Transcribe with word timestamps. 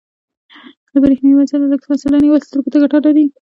له 0.93 0.97
بریښنایي 1.03 1.37
وسایلو 1.37 1.71
لږه 1.71 1.85
فاصله 1.89 2.17
نیول 2.23 2.41
سترګو 2.47 2.71
ته 2.73 2.77
ګټه 2.83 2.99
لري. 3.05 3.25